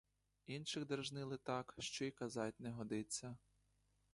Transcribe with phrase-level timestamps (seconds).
[0.47, 3.37] Інших дражнили так, що й казать не годиться.